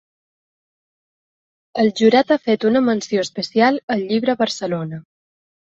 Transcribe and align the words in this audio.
El 1.83 1.91
jurat 2.01 2.33
ha 2.33 2.39
fet 2.49 2.67
una 2.71 2.83
menció 2.89 3.27
especial 3.29 3.81
al 3.99 4.05
llibre 4.11 4.39
Barcelona. 4.45 5.05